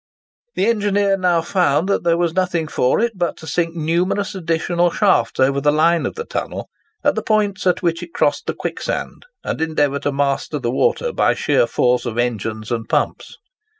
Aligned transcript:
The 0.55 0.65
engineer 0.65 1.15
now 1.15 1.41
found 1.43 1.87
that 1.87 2.03
there 2.03 2.17
was 2.17 2.33
nothing 2.33 2.67
for 2.67 2.99
it 2.99 3.11
but 3.15 3.37
to 3.37 3.45
sink 3.45 3.75
numerous 3.75 4.33
additional 4.33 4.89
shafts 4.89 5.39
over 5.39 5.61
the 5.61 5.71
line 5.71 6.07
of 6.07 6.15
the 6.15 6.25
tunnel 6.25 6.69
at 7.03 7.13
the 7.13 7.21
points 7.21 7.67
at 7.67 7.83
which 7.83 8.01
it 8.01 8.11
crossed 8.11 8.47
the 8.47 8.55
quicksand, 8.55 9.27
and 9.43 9.61
endeavour 9.61 9.99
to 9.99 10.11
master 10.11 10.57
the 10.57 10.71
water 10.71 11.13
by 11.13 11.35
sheer 11.35 11.67
force 11.67 12.07
of 12.07 12.17
engines 12.17 12.71
and 12.71 12.89
pumps. 12.89 13.37